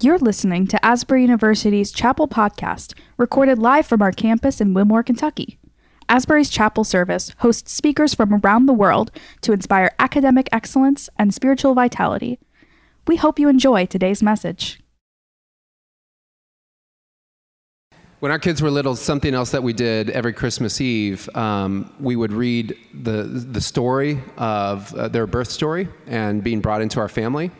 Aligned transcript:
You're 0.00 0.18
listening 0.18 0.68
to 0.68 0.86
Asbury 0.86 1.22
University's 1.22 1.90
Chapel 1.90 2.28
Podcast, 2.28 2.94
recorded 3.16 3.58
live 3.58 3.84
from 3.84 4.00
our 4.00 4.12
campus 4.12 4.60
in 4.60 4.72
Wilmore, 4.72 5.02
Kentucky. 5.02 5.58
Asbury's 6.08 6.50
Chapel 6.50 6.84
Service 6.84 7.32
hosts 7.38 7.72
speakers 7.72 8.14
from 8.14 8.32
around 8.32 8.66
the 8.66 8.72
world 8.72 9.10
to 9.40 9.52
inspire 9.52 9.90
academic 9.98 10.48
excellence 10.52 11.10
and 11.18 11.34
spiritual 11.34 11.74
vitality. 11.74 12.38
We 13.08 13.16
hope 13.16 13.40
you 13.40 13.48
enjoy 13.48 13.86
today's 13.86 14.22
message. 14.22 14.78
When 18.20 18.30
our 18.30 18.38
kids 18.38 18.62
were 18.62 18.70
little, 18.70 18.94
something 18.94 19.34
else 19.34 19.50
that 19.50 19.64
we 19.64 19.72
did 19.72 20.10
every 20.10 20.32
Christmas 20.32 20.80
Eve, 20.80 21.28
um, 21.34 21.92
we 21.98 22.14
would 22.14 22.32
read 22.32 22.76
the, 22.94 23.24
the 23.24 23.60
story 23.60 24.22
of 24.36 24.94
uh, 24.94 25.08
their 25.08 25.26
birth 25.26 25.50
story 25.50 25.88
and 26.06 26.44
being 26.44 26.60
brought 26.60 26.82
into 26.82 27.00
our 27.00 27.08
family. 27.08 27.50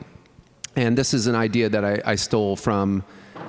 And 0.78 0.96
this 0.96 1.12
is 1.12 1.26
an 1.26 1.34
idea 1.34 1.68
that 1.68 1.84
I, 1.84 2.00
I 2.04 2.14
stole 2.14 2.54
from 2.54 3.02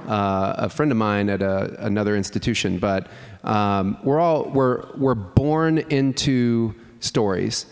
uh, 0.07 0.55
a 0.57 0.67
friend 0.67 0.91
of 0.91 0.97
mine 0.97 1.29
at 1.29 1.43
a, 1.43 1.75
another 1.77 2.15
institution. 2.15 2.79
But 2.79 3.05
um, 3.43 3.99
we're 4.03 4.19
all 4.19 4.45
we're 4.45 4.87
we're 4.97 5.13
born 5.13 5.77
into 5.77 6.73
stories, 7.01 7.67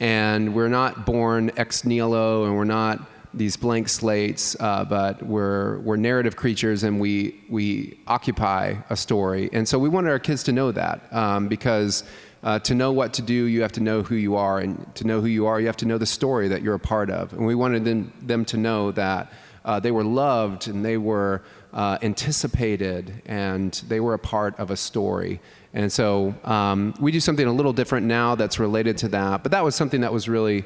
and 0.00 0.54
we're 0.54 0.70
not 0.70 1.04
born 1.04 1.50
ex 1.58 1.84
nihilo, 1.84 2.46
and 2.46 2.56
we're 2.56 2.64
not 2.64 3.06
these 3.34 3.54
blank 3.54 3.90
slates, 3.90 4.56
uh, 4.60 4.86
but 4.86 5.22
we're 5.22 5.80
we're 5.80 5.96
narrative 5.96 6.34
creatures, 6.34 6.82
and 6.82 6.98
we 6.98 7.38
we 7.50 8.00
occupy 8.06 8.76
a 8.88 8.96
story. 8.96 9.50
And 9.52 9.68
so 9.68 9.78
we 9.78 9.90
wanted 9.90 10.08
our 10.08 10.20
kids 10.20 10.42
to 10.44 10.52
know 10.52 10.72
that 10.72 11.12
um, 11.12 11.48
because 11.48 12.04
uh, 12.42 12.58
to 12.60 12.74
know 12.74 12.92
what 12.92 13.14
to 13.14 13.22
do, 13.22 13.44
you 13.44 13.62
have 13.62 13.72
to 13.72 13.80
know 13.80 14.02
who 14.02 14.16
you 14.16 14.36
are. 14.36 14.58
And 14.58 14.92
to 14.96 15.06
know 15.06 15.20
who 15.20 15.28
you 15.28 15.46
are, 15.46 15.60
you 15.60 15.66
have 15.66 15.76
to 15.78 15.86
know 15.86 15.98
the 15.98 16.06
story 16.06 16.48
that 16.48 16.62
you're 16.62 16.74
a 16.74 16.80
part 16.80 17.10
of. 17.10 17.32
And 17.32 17.46
we 17.46 17.54
wanted 17.54 17.84
them, 17.84 18.12
them 18.20 18.44
to 18.46 18.56
know 18.56 18.90
that 18.92 19.32
uh, 19.64 19.78
they 19.78 19.92
were 19.92 20.04
loved 20.04 20.66
and 20.66 20.84
they 20.84 20.96
were 20.96 21.42
uh, 21.72 21.98
anticipated 22.02 23.22
and 23.26 23.72
they 23.88 24.00
were 24.00 24.14
a 24.14 24.18
part 24.18 24.58
of 24.58 24.70
a 24.70 24.76
story. 24.76 25.40
And 25.72 25.90
so 25.90 26.34
um, 26.44 26.94
we 27.00 27.12
do 27.12 27.20
something 27.20 27.46
a 27.46 27.52
little 27.52 27.72
different 27.72 28.06
now 28.06 28.34
that's 28.34 28.58
related 28.58 28.98
to 28.98 29.08
that. 29.08 29.42
But 29.42 29.52
that 29.52 29.64
was 29.64 29.74
something 29.74 30.00
that 30.00 30.12
was 30.12 30.28
really 30.28 30.64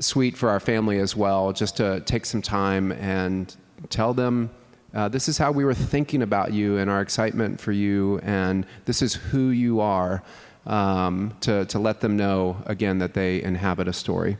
sweet 0.00 0.36
for 0.36 0.48
our 0.48 0.60
family 0.60 1.00
as 1.00 1.16
well, 1.16 1.52
just 1.52 1.76
to 1.78 2.00
take 2.00 2.24
some 2.24 2.40
time 2.40 2.92
and 2.92 3.54
tell 3.90 4.14
them. 4.14 4.50
Uh, 4.94 5.08
this 5.08 5.28
is 5.28 5.36
how 5.36 5.52
we 5.52 5.64
were 5.64 5.74
thinking 5.74 6.22
about 6.22 6.52
you 6.52 6.78
and 6.78 6.88
our 6.88 7.02
excitement 7.02 7.60
for 7.60 7.72
you, 7.72 8.18
and 8.20 8.64
this 8.86 9.02
is 9.02 9.14
who 9.14 9.50
you 9.50 9.80
are 9.80 10.22
um, 10.68 11.34
to, 11.40 11.64
to 11.64 11.78
let 11.78 12.00
them 12.00 12.16
know, 12.16 12.62
again, 12.66 12.98
that 12.98 13.14
they 13.14 13.42
inhabit 13.42 13.88
a 13.88 13.92
story. 13.92 14.36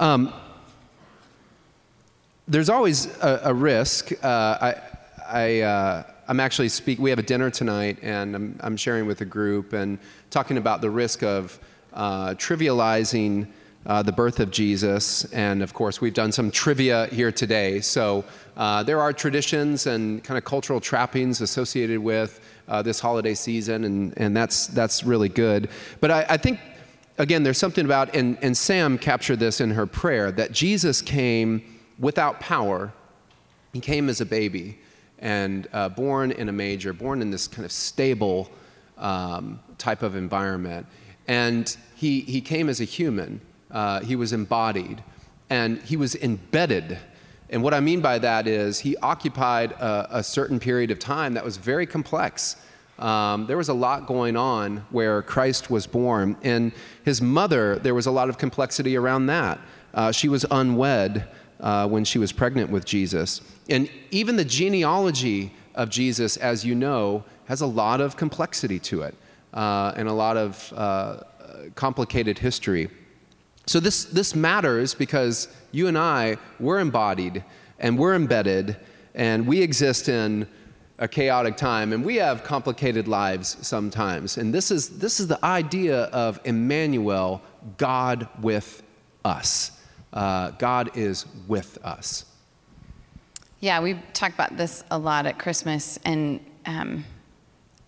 Um, 0.00 0.32
there's 2.48 2.70
always 2.70 3.06
a, 3.18 3.40
a 3.44 3.54
risk. 3.54 4.12
Uh, 4.24 4.26
I, 4.60 4.74
I, 5.28 5.60
uh, 5.60 6.02
I'm 6.26 6.40
actually 6.40 6.70
speaking, 6.70 7.02
we 7.02 7.10
have 7.10 7.18
a 7.18 7.22
dinner 7.22 7.50
tonight, 7.50 7.98
and 8.00 8.34
I'm, 8.34 8.60
I'm, 8.62 8.76
sharing 8.76 9.06
with 9.06 9.20
a 9.20 9.26
group 9.26 9.74
and 9.74 9.98
talking 10.30 10.56
about 10.56 10.80
the 10.80 10.90
risk 10.90 11.22
of 11.22 11.58
uh, 11.92 12.30
trivializing 12.30 13.48
uh, 13.88 14.02
the 14.02 14.12
birth 14.12 14.38
of 14.38 14.50
Jesus. 14.50 15.24
And 15.32 15.62
of 15.62 15.72
course, 15.72 16.00
we've 16.00 16.14
done 16.14 16.30
some 16.30 16.50
trivia 16.50 17.06
here 17.06 17.32
today. 17.32 17.80
So 17.80 18.24
uh, 18.56 18.82
there 18.82 19.00
are 19.00 19.12
traditions 19.12 19.86
and 19.86 20.22
kind 20.22 20.36
of 20.36 20.44
cultural 20.44 20.80
trappings 20.80 21.40
associated 21.40 21.98
with 21.98 22.40
uh, 22.68 22.82
this 22.82 23.00
holiday 23.00 23.34
season, 23.34 23.84
and, 23.84 24.14
and 24.18 24.36
that's, 24.36 24.66
that's 24.66 25.04
really 25.04 25.30
good. 25.30 25.70
But 26.00 26.10
I, 26.10 26.26
I 26.28 26.36
think, 26.36 26.60
again, 27.16 27.42
there's 27.42 27.58
something 27.58 27.86
about, 27.86 28.14
and, 28.14 28.36
and 28.42 28.54
Sam 28.54 28.98
captured 28.98 29.38
this 29.38 29.60
in 29.60 29.70
her 29.70 29.86
prayer, 29.86 30.30
that 30.32 30.52
Jesus 30.52 31.00
came 31.00 31.62
without 31.98 32.40
power. 32.40 32.92
He 33.72 33.80
came 33.80 34.10
as 34.10 34.20
a 34.20 34.26
baby 34.26 34.78
and 35.18 35.66
uh, 35.72 35.88
born 35.88 36.30
in 36.30 36.48
a 36.48 36.52
manger, 36.52 36.92
born 36.92 37.22
in 37.22 37.30
this 37.30 37.48
kind 37.48 37.64
of 37.64 37.72
stable 37.72 38.50
um, 38.98 39.60
type 39.78 40.02
of 40.02 40.14
environment. 40.14 40.86
And 41.26 41.74
he, 41.96 42.20
he 42.20 42.40
came 42.40 42.68
as 42.68 42.80
a 42.80 42.84
human, 42.84 43.40
uh, 43.70 44.00
he 44.00 44.16
was 44.16 44.32
embodied, 44.32 45.02
and 45.50 45.80
he 45.82 45.96
was 45.96 46.14
embedded. 46.16 46.98
And 47.50 47.62
what 47.62 47.74
I 47.74 47.80
mean 47.80 48.00
by 48.00 48.18
that 48.18 48.46
is 48.46 48.80
he 48.80 48.96
occupied 48.98 49.72
a, 49.72 50.18
a 50.18 50.22
certain 50.22 50.60
period 50.60 50.90
of 50.90 50.98
time 50.98 51.34
that 51.34 51.44
was 51.44 51.56
very 51.56 51.86
complex. 51.86 52.56
Um, 52.98 53.46
there 53.46 53.56
was 53.56 53.68
a 53.68 53.74
lot 53.74 54.06
going 54.06 54.36
on 54.36 54.78
where 54.90 55.22
Christ 55.22 55.70
was 55.70 55.86
born. 55.86 56.36
And 56.42 56.72
his 57.04 57.22
mother, 57.22 57.76
there 57.76 57.94
was 57.94 58.06
a 58.06 58.10
lot 58.10 58.28
of 58.28 58.38
complexity 58.38 58.96
around 58.96 59.26
that. 59.26 59.58
Uh, 59.94 60.12
she 60.12 60.28
was 60.28 60.44
unwed 60.50 61.26
uh, 61.60 61.88
when 61.88 62.04
she 62.04 62.18
was 62.18 62.32
pregnant 62.32 62.70
with 62.70 62.84
Jesus. 62.84 63.40
And 63.68 63.88
even 64.10 64.36
the 64.36 64.44
genealogy 64.44 65.52
of 65.74 65.90
Jesus, 65.90 66.36
as 66.36 66.64
you 66.64 66.74
know, 66.74 67.24
has 67.46 67.60
a 67.60 67.66
lot 67.66 68.00
of 68.00 68.16
complexity 68.16 68.78
to 68.80 69.02
it 69.02 69.14
uh, 69.54 69.92
and 69.96 70.08
a 70.08 70.12
lot 70.12 70.36
of 70.36 70.72
uh, 70.76 71.18
complicated 71.74 72.38
history. 72.38 72.90
So 73.68 73.80
this, 73.80 74.04
this 74.04 74.34
matters 74.34 74.94
because 74.94 75.48
you 75.70 75.86
and 75.86 75.96
I, 75.96 76.38
we're 76.58 76.80
embodied 76.80 77.44
and 77.78 77.98
we're 77.98 78.14
embedded 78.14 78.76
and 79.14 79.46
we 79.46 79.62
exist 79.62 80.08
in 80.08 80.48
a 80.98 81.06
chaotic 81.06 81.56
time 81.56 81.92
and 81.92 82.04
we 82.04 82.16
have 82.16 82.42
complicated 82.42 83.06
lives 83.06 83.56
sometimes. 83.60 84.38
And 84.38 84.52
this 84.52 84.70
is, 84.70 84.98
this 84.98 85.20
is 85.20 85.28
the 85.28 85.42
idea 85.44 86.04
of 86.04 86.40
Emmanuel, 86.44 87.42
God 87.76 88.26
with 88.40 88.82
us 89.24 89.78
uh, 90.12 90.50
God 90.52 90.90
is 90.96 91.26
with 91.46 91.78
us. 91.84 92.24
Yeah, 93.60 93.80
we 93.80 93.94
talk 94.12 94.32
about 94.32 94.56
this 94.56 94.84
a 94.90 94.98
lot 94.98 95.26
at 95.26 95.38
Christmas, 95.38 95.98
and 96.04 96.40
um, 96.66 97.04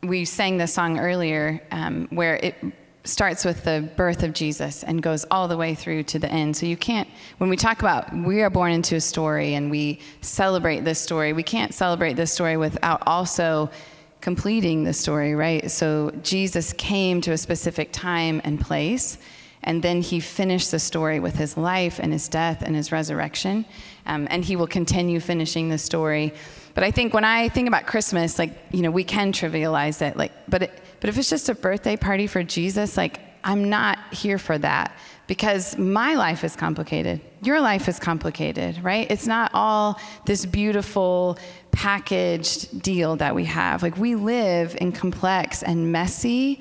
we 0.03 0.25
sang 0.25 0.59
the 0.59 0.67
song 0.67 0.99
earlier 0.99 1.63
um, 1.71 2.09
where 2.11 2.37
it 2.37 2.57
starts 3.05 3.45
with 3.45 3.65
the 3.65 3.89
birth 3.97 4.23
of 4.23 4.33
Jesus 4.33 4.85
and 4.85 5.03
goes 5.03 5.25
all 5.31 5.49
the 5.49 5.57
way 5.57 5.75
through 5.75 6.03
to 6.05 6.19
the 6.19 6.31
end. 6.31 6.57
So 6.57 6.67
you 6.67 6.77
can't, 6.77 7.09
when 7.39 7.49
we 7.49 7.57
talk 7.57 7.81
about 7.81 8.15
we 8.15 8.43
are 8.43 8.51
born 8.51 8.73
into 8.73 8.97
a 8.97 9.01
story 9.01 9.55
and 9.55 9.71
we 9.71 10.01
celebrate 10.21 10.81
this 10.81 10.99
story, 10.99 11.33
we 11.33 11.43
can't 11.43 11.73
celebrate 11.73 12.15
this 12.15 12.33
story 12.33 12.57
without 12.57 13.03
also 13.07 13.71
completing 14.21 14.85
the 14.85 14.93
story, 14.93 15.35
right? 15.35 15.71
So 15.71 16.11
Jesus 16.23 16.75
came 16.75 17.21
to 17.23 17.33
a 17.33 17.39
specific 17.39 17.91
time 17.93 18.41
and 18.45 18.61
place 18.61 19.19
and 19.63 19.83
then 19.83 20.01
he 20.01 20.21
finished 20.21 20.71
the 20.71 20.79
story 20.79 21.21
with 21.21 21.37
his 21.37 21.57
life 21.57 21.99
and 21.99 22.13
his 22.13 22.29
death 22.29 22.63
and 22.63 22.75
his 22.75 22.93
resurrection. 22.93 23.67
Um, 24.07 24.27
and 24.31 24.45
he 24.45 24.57
will 24.57 24.67
continue 24.67 25.21
finishing 25.21 25.69
the 25.69 25.79
story. 25.79 26.33
But 26.75 26.85
I 26.85 26.91
think 26.91 27.13
when 27.13 27.25
I 27.25 27.49
think 27.51 27.69
about 27.69 27.87
Christmas, 27.87 28.39
like, 28.39 28.59
you 28.73 28.83
know, 28.83 28.91
we 28.91 29.05
can 29.05 29.33
trivialize 29.33 30.01
it. 30.01 30.17
Like, 30.17 30.33
but, 30.49 30.63
it, 30.65 30.83
but 31.01 31.09
if 31.09 31.19
it's 31.19 31.31
just 31.31 31.49
a 31.49 31.55
birthday 31.55 31.97
party 31.97 32.27
for 32.27 32.43
Jesus, 32.43 32.97
like, 32.97 33.21
I'm 33.43 33.71
not 33.71 33.99
here 34.13 34.39
for 34.39 34.59
that 34.59 34.97
because 35.27 35.79
my 35.79 36.15
life 36.15 36.45
is 36.45 36.57
complicated. 36.57 37.21
Your 37.43 37.61
life 37.61 37.89
is 37.89 37.99
complicated, 37.99 38.83
right? 38.83 39.11
It's 39.11 39.27
not 39.27 39.51
all 39.55 39.99
this 40.27 40.45
beautiful 40.45 41.39
packaged 41.71 42.83
deal 42.83 43.17
that 43.17 43.35
we 43.35 43.45
have. 43.47 43.83
Like, 43.83 43.97
we 43.97 44.15
live 44.15 44.77
in 44.81 44.93
complex 44.93 45.63
and 45.63 45.91
messy 45.91 46.61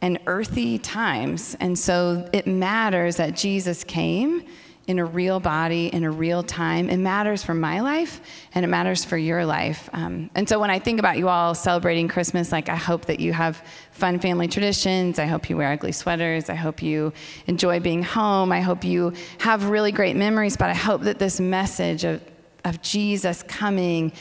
and 0.00 0.18
earthy 0.26 0.78
times. 0.78 1.56
And 1.60 1.78
so 1.78 2.28
it 2.32 2.46
matters 2.46 3.16
that 3.16 3.36
Jesus 3.36 3.84
came 3.84 4.44
in 4.86 5.00
a 5.00 5.04
real 5.04 5.40
body, 5.40 5.88
in 5.88 6.04
a 6.04 6.10
real 6.10 6.42
time. 6.42 6.88
It 6.88 6.98
matters 6.98 7.42
for 7.42 7.54
my 7.54 7.80
life 7.80 8.20
and 8.54 8.64
it 8.64 8.68
matters 8.68 9.04
for 9.04 9.16
your 9.16 9.44
life. 9.44 9.90
Um, 9.92 10.30
and 10.34 10.48
so 10.48 10.60
when 10.60 10.70
I 10.70 10.78
think 10.78 11.00
about 11.00 11.18
you 11.18 11.28
all 11.28 11.54
celebrating 11.54 12.06
Christmas, 12.06 12.52
like 12.52 12.68
I 12.68 12.76
hope 12.76 13.06
that 13.06 13.18
you 13.18 13.32
have 13.32 13.62
fun 13.90 14.20
family 14.20 14.46
traditions. 14.46 15.18
I 15.18 15.26
hope 15.26 15.50
you 15.50 15.56
wear 15.56 15.72
ugly 15.72 15.90
sweaters. 15.90 16.48
I 16.48 16.54
hope 16.54 16.82
you 16.82 17.12
enjoy 17.48 17.80
being 17.80 18.02
home. 18.02 18.52
I 18.52 18.60
hope 18.60 18.84
you 18.84 19.12
have 19.38 19.70
really 19.70 19.90
great 19.90 20.14
memories. 20.14 20.56
But 20.56 20.70
I 20.70 20.74
hope 20.74 21.02
that 21.02 21.18
this 21.18 21.40
message 21.40 22.04
of, 22.04 22.22
of 22.64 22.80
Jesus 22.80 23.42
coming 23.42 24.12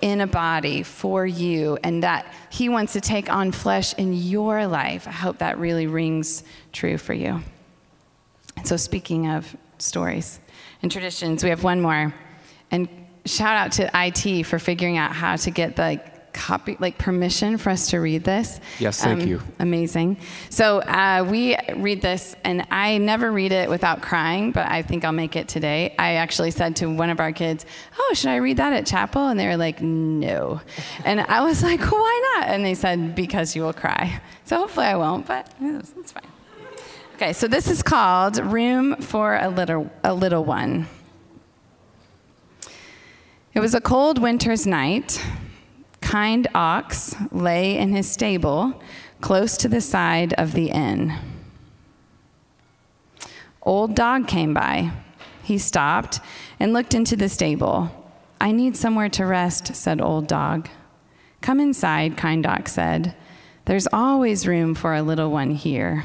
in 0.00 0.20
a 0.20 0.26
body 0.26 0.82
for 0.82 1.26
you 1.26 1.78
and 1.82 2.02
that 2.02 2.26
he 2.50 2.68
wants 2.68 2.92
to 2.92 3.00
take 3.00 3.32
on 3.32 3.50
flesh 3.50 3.94
in 3.94 4.12
your 4.12 4.66
life. 4.66 5.08
I 5.08 5.12
hope 5.12 5.38
that 5.38 5.58
really 5.58 5.86
rings 5.86 6.44
true 6.72 6.98
for 6.98 7.14
you. 7.14 7.40
And 8.56 8.66
so, 8.66 8.76
speaking 8.76 9.28
of 9.28 9.56
stories 9.84 10.40
and 10.82 10.90
traditions, 10.90 11.42
we 11.42 11.50
have 11.50 11.64
one 11.64 11.80
more. 11.80 12.14
And 12.70 12.88
shout 13.24 13.56
out 13.56 13.72
to 13.72 13.90
IT 13.94 14.44
for 14.44 14.58
figuring 14.58 14.98
out 14.98 15.12
how 15.12 15.36
to 15.36 15.50
get 15.50 15.76
the 15.76 16.00
copy, 16.34 16.76
like 16.80 16.98
permission 16.98 17.56
for 17.56 17.70
us 17.70 17.88
to 17.90 17.98
read 18.00 18.24
this. 18.24 18.60
Yes, 18.78 19.00
thank 19.00 19.22
um, 19.22 19.28
you. 19.28 19.40
Amazing. 19.60 20.18
So 20.50 20.80
uh, 20.80 21.26
we 21.28 21.56
read 21.76 22.02
this, 22.02 22.36
and 22.44 22.66
I 22.70 22.98
never 22.98 23.32
read 23.32 23.52
it 23.52 23.70
without 23.70 24.02
crying, 24.02 24.52
but 24.52 24.66
I 24.68 24.82
think 24.82 25.04
I'll 25.04 25.12
make 25.12 25.36
it 25.36 25.48
today. 25.48 25.94
I 25.98 26.14
actually 26.14 26.50
said 26.50 26.76
to 26.76 26.86
one 26.86 27.08
of 27.08 27.20
our 27.20 27.32
kids, 27.32 27.64
"Oh, 27.98 28.12
should 28.14 28.30
I 28.30 28.36
read 28.36 28.58
that 28.58 28.74
at 28.74 28.84
chapel?" 28.84 29.28
And 29.28 29.40
they 29.40 29.46
were 29.46 29.56
like, 29.56 29.80
"No," 29.80 30.60
and 31.04 31.20
I 31.20 31.42
was 31.42 31.62
like, 31.70 31.80
"Why 31.80 32.36
not?" 32.36 32.48
And 32.48 32.64
they 32.64 32.74
said, 32.74 33.14
"Because 33.14 33.56
you 33.56 33.62
will 33.62 33.72
cry." 33.72 34.20
So 34.44 34.58
hopefully 34.58 34.86
I 34.86 34.96
won't, 34.96 35.26
but 35.26 35.50
it's 35.60 36.12
fine. 36.12 36.33
Okay, 37.14 37.32
so 37.32 37.46
this 37.46 37.68
is 37.70 37.80
called 37.80 38.38
"Room 38.38 38.96
for 38.96 39.36
a 39.36 39.48
Little 39.48 39.88
a 40.02 40.12
Little 40.12 40.44
One." 40.44 40.88
It 43.54 43.60
was 43.60 43.72
a 43.72 43.80
cold 43.80 44.18
winter's 44.18 44.66
night. 44.66 45.24
Kind 46.00 46.48
ox 46.56 47.14
lay 47.30 47.78
in 47.78 47.94
his 47.94 48.10
stable 48.10 48.82
close 49.20 49.56
to 49.58 49.68
the 49.68 49.80
side 49.80 50.32
of 50.34 50.54
the 50.54 50.70
inn. 50.70 51.14
Old 53.62 53.94
dog 53.94 54.26
came 54.26 54.52
by. 54.52 54.90
He 55.44 55.56
stopped 55.56 56.18
and 56.58 56.72
looked 56.72 56.94
into 56.94 57.14
the 57.14 57.28
stable. 57.28 57.92
I 58.40 58.50
need 58.50 58.76
somewhere 58.76 59.08
to 59.10 59.24
rest, 59.24 59.76
said 59.76 60.00
Old 60.00 60.26
Dog. 60.26 60.68
Come 61.40 61.60
inside, 61.60 62.16
Kind 62.16 62.44
Ox 62.44 62.72
said. 62.72 63.14
There's 63.66 63.86
always 63.92 64.48
room 64.48 64.74
for 64.74 64.94
a 64.94 65.02
little 65.02 65.30
one 65.30 65.52
here. 65.52 66.04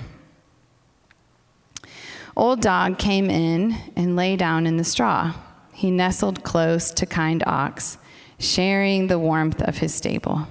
Old 2.39 2.61
Dog 2.61 2.97
came 2.97 3.29
in 3.29 3.75
and 3.97 4.15
lay 4.15 4.37
down 4.37 4.65
in 4.65 4.77
the 4.77 4.85
straw. 4.85 5.33
He 5.73 5.91
nestled 5.91 6.41
close 6.41 6.89
to 6.91 7.05
Kind 7.05 7.43
Ox, 7.45 7.97
sharing 8.37 9.07
the 9.07 9.19
warmth 9.19 9.61
of 9.61 9.79
his 9.79 9.93
stable. 9.93 10.47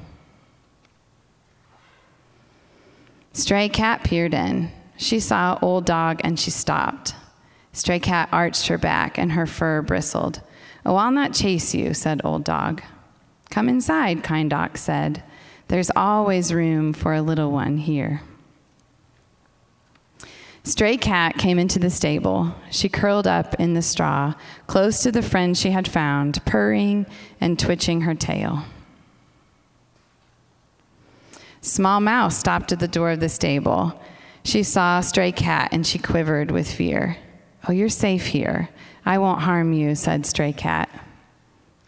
Stray 3.33 3.71
Cat 3.71 4.05
peered 4.05 4.35
in. 4.35 4.71
She 4.99 5.19
saw 5.19 5.59
Old 5.63 5.87
Dog 5.87 6.21
and 6.23 6.39
she 6.39 6.51
stopped. 6.51 7.15
Stray 7.73 8.01
Cat 8.01 8.29
arched 8.33 8.67
her 8.67 8.77
back 8.77 9.17
and 9.17 9.33
her 9.33 9.47
fur 9.47 9.81
bristled. 9.81 10.43
Oh, 10.85 10.97
I'll 10.97 11.11
not 11.11 11.33
chase 11.33 11.75
you, 11.75 11.95
said 11.95 12.21
Old 12.23 12.45
Dog. 12.45 12.83
Come 13.49 13.67
inside, 13.67 14.23
Kind 14.23 14.53
Ox 14.53 14.83
said. 14.83 15.23
There's 15.69 15.91
always 15.97 16.53
room 16.53 16.93
for 16.93 17.15
a 17.15 17.23
little 17.23 17.51
one 17.51 17.79
here. 17.79 18.21
Stray 20.65 20.97
Cat 20.97 21.39
came 21.39 21.59
into 21.59 21.79
the 21.79 21.91
stable. 21.91 22.55
She 22.71 22.89
curled 22.89 23.27
up 23.27 23.55
in 23.55 23.75
the 23.75 23.83
straw, 23.83 24.35
close 24.67 25.03
to 25.03 25.11
the 25.11 25.23
friend 25.23 25.57
she 25.57 25.71
had 25.71 25.89
found, 25.89 26.45
purring 26.45 27.07
and 27.41 27.59
twitching 27.59 28.03
her 28.03 28.15
tail. 28.15 28.65
Small 31.61 32.01
Mouse 32.01 32.37
stopped 32.37 32.73
at 32.73 32.81
the 32.81 32.89
door 32.89 33.13
of 33.13 33.21
the 33.21 33.29
stable. 33.29 34.01
She 34.45 34.63
saw 34.63 35.01
Stray 35.01 35.33
Cat 35.33 35.71
and 35.73 35.87
she 35.87 35.99
quivered 35.99 36.51
with 36.51 36.71
fear. 36.71 37.17
Oh, 37.69 37.73
you're 37.73 37.89
safe 37.89 38.27
here. 38.27 38.69
I 39.05 39.19
won't 39.19 39.43
harm 39.43 39.73
you, 39.73 39.95
said 39.95 40.27
Stray 40.27 40.53
Cat. 40.53 40.89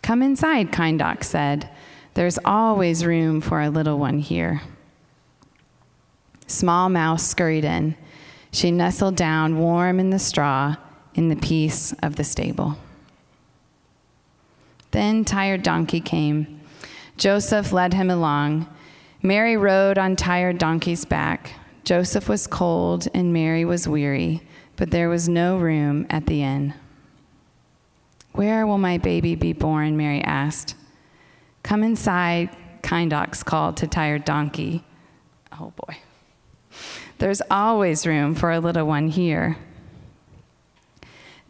Come 0.03 0.23
inside, 0.23 0.73
Kind 0.73 1.03
Ox 1.03 1.29
said. 1.29 1.69
There's 2.15 2.39
always 2.45 3.05
room 3.05 3.41
for 3.41 3.61
a 3.61 3.71
little 3.71 3.99
one 3.99 4.19
here. 4.19 4.63
Small 6.47 6.89
Mouse 6.89 7.23
scurried 7.27 7.65
in. 7.65 7.97
She 8.53 8.71
nestled 8.71 9.17
down 9.17 9.59
warm 9.59 10.01
in 10.01 10.11
the 10.11 10.19
straw 10.19 10.77
in 11.15 11.29
the 11.29 11.37
peace 11.37 11.93
of 12.03 12.17
the 12.17 12.25
stable. 12.25 12.77
Then 14.91 15.25
Tired 15.25 15.63
Donkey 15.63 16.01
came. 16.01 16.61
Joseph 17.17 17.73
led 17.73 17.95
him 17.95 18.11
along. 18.11 18.69
Mary 19.23 19.57
rode 19.57 19.99
on 19.99 20.17
Tired 20.17 20.59
Donkey's 20.59 21.05
back. 21.05 21.53
Joseph 21.85 22.29
was 22.29 22.47
cold 22.47 23.09
and 23.15 23.33
Mary 23.33 23.65
was 23.65 23.87
weary, 23.87 24.43
but 24.77 24.91
there 24.91 25.09
was 25.09 25.29
no 25.29 25.59
room 25.59 26.07
at 26.11 26.27
the 26.27 26.43
inn. 26.43 26.75
Where 28.33 28.67
will 28.67 28.79
my 28.79 28.99
baby 28.99 29.35
be 29.35 29.53
born? 29.53 29.97
Mary 29.97 30.23
asked. 30.23 30.75
Come 31.63 31.83
inside, 31.83 32.51
Kind 32.83 33.13
Ox 33.13 33.43
called 33.43 33.77
to 33.79 33.87
Tired 33.87 34.25
Donkey. 34.25 34.85
Oh 35.53 35.73
boy. 35.77 35.99
There's 37.21 37.43
always 37.51 38.07
room 38.07 38.35
for 38.35 38.51
a 38.51 38.61
little 38.61 38.87
one 38.87 39.09
here. 39.09 39.59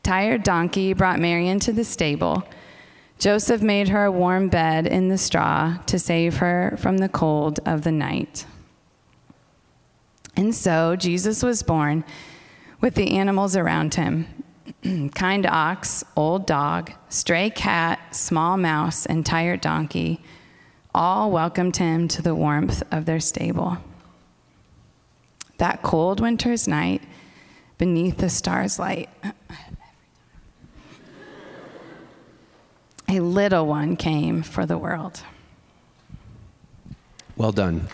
Tired 0.02 0.42
Donkey 0.42 0.94
brought 0.94 1.20
Mary 1.20 1.46
into 1.46 1.72
the 1.72 1.84
stable. 1.84 2.42
Joseph 3.20 3.62
made 3.62 3.90
her 3.90 4.06
a 4.06 4.10
warm 4.10 4.48
bed 4.48 4.88
in 4.88 5.10
the 5.10 5.16
straw 5.16 5.78
to 5.86 5.96
save 5.96 6.38
her 6.38 6.74
from 6.76 6.98
the 6.98 7.08
cold 7.08 7.60
of 7.64 7.84
the 7.84 7.92
night. 7.92 8.46
And 10.34 10.52
so 10.52 10.96
Jesus 10.96 11.40
was 11.40 11.62
born 11.62 12.02
with 12.80 12.96
the 12.96 13.16
animals 13.16 13.54
around 13.54 13.94
him 13.94 14.26
kind 15.14 15.46
ox, 15.46 16.02
old 16.16 16.46
dog, 16.46 16.90
stray 17.10 17.48
cat, 17.48 18.12
small 18.12 18.56
mouse, 18.56 19.06
and 19.06 19.24
tired 19.24 19.60
donkey 19.60 20.20
all 20.92 21.30
welcomed 21.30 21.76
him 21.76 22.08
to 22.08 22.22
the 22.22 22.34
warmth 22.34 22.82
of 22.90 23.04
their 23.04 23.20
stable. 23.20 23.78
That 25.60 25.82
cold 25.82 26.20
winter's 26.20 26.66
night, 26.66 27.02
beneath 27.76 28.16
the 28.16 28.30
star's 28.30 28.78
light, 28.78 29.10
a 33.06 33.20
little 33.20 33.66
one 33.66 33.96
came 33.96 34.42
for 34.42 34.64
the 34.64 34.78
world. 34.78 35.22
Well 37.36 37.52
done. 37.52 37.86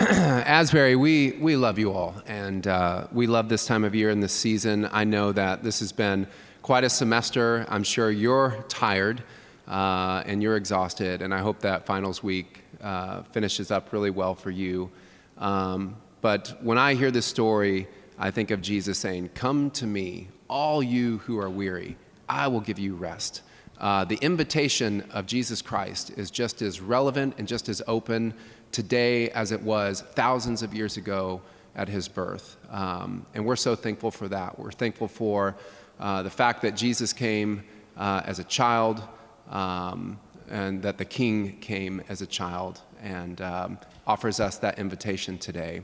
Asbury, 0.00 0.96
we, 0.96 1.32
we 1.32 1.54
love 1.56 1.78
you 1.78 1.92
all, 1.92 2.14
and 2.26 2.66
uh, 2.66 3.08
we 3.12 3.26
love 3.26 3.50
this 3.50 3.66
time 3.66 3.84
of 3.84 3.94
year 3.94 4.08
and 4.08 4.22
this 4.22 4.32
season. 4.32 4.88
I 4.90 5.04
know 5.04 5.32
that 5.32 5.62
this 5.62 5.80
has 5.80 5.92
been 5.92 6.28
quite 6.62 6.84
a 6.84 6.88
semester. 6.88 7.66
I'm 7.68 7.82
sure 7.82 8.10
you're 8.10 8.64
tired 8.68 9.22
uh, 9.68 10.22
and 10.24 10.42
you're 10.42 10.56
exhausted, 10.56 11.20
and 11.20 11.34
I 11.34 11.38
hope 11.38 11.60
that 11.60 11.84
finals 11.84 12.22
week 12.22 12.64
uh, 12.82 13.22
finishes 13.24 13.70
up 13.70 13.92
really 13.92 14.10
well 14.10 14.34
for 14.34 14.50
you. 14.50 14.90
Um, 15.36 15.96
but 16.22 16.56
when 16.62 16.78
I 16.78 16.94
hear 16.94 17.10
this 17.10 17.26
story, 17.26 17.86
I 18.18 18.30
think 18.30 18.50
of 18.50 18.62
Jesus 18.62 18.98
saying, 18.98 19.30
Come 19.34 19.70
to 19.72 19.86
me, 19.86 20.28
all 20.48 20.82
you 20.82 21.18
who 21.18 21.38
are 21.38 21.50
weary, 21.50 21.96
I 22.28 22.48
will 22.48 22.60
give 22.60 22.78
you 22.78 22.94
rest. 22.94 23.42
Uh, 23.78 24.04
the 24.04 24.16
invitation 24.16 25.04
of 25.12 25.26
Jesus 25.26 25.62
Christ 25.62 26.10
is 26.16 26.30
just 26.30 26.62
as 26.62 26.80
relevant 26.80 27.34
and 27.38 27.46
just 27.46 27.68
as 27.68 27.80
open 27.86 28.34
today 28.72 29.30
as 29.30 29.52
it 29.52 29.62
was 29.62 30.00
thousands 30.00 30.62
of 30.62 30.74
years 30.74 30.96
ago 30.96 31.40
at 31.76 31.88
his 31.88 32.08
birth. 32.08 32.56
Um, 32.70 33.24
and 33.34 33.44
we're 33.44 33.54
so 33.54 33.76
thankful 33.76 34.10
for 34.10 34.26
that. 34.28 34.58
We're 34.58 34.72
thankful 34.72 35.06
for 35.06 35.54
uh, 36.00 36.22
the 36.22 36.30
fact 36.30 36.62
that 36.62 36.74
Jesus 36.74 37.12
came 37.12 37.62
uh, 37.96 38.22
as 38.24 38.40
a 38.40 38.44
child 38.44 39.02
um, 39.50 40.18
and 40.50 40.82
that 40.82 40.98
the 40.98 41.04
king 41.04 41.58
came 41.60 42.02
as 42.08 42.22
a 42.22 42.26
child 42.26 42.80
and 43.02 43.40
um, 43.40 43.78
offers 44.06 44.40
us 44.40 44.58
that 44.58 44.78
invitation 44.78 45.38
today. 45.38 45.82